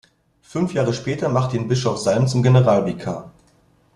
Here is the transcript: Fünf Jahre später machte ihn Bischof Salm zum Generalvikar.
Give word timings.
Fünf 0.41 0.73
Jahre 0.73 0.93
später 0.95 1.29
machte 1.29 1.57
ihn 1.57 1.67
Bischof 1.67 1.99
Salm 1.99 2.27
zum 2.27 2.41
Generalvikar. 2.41 3.31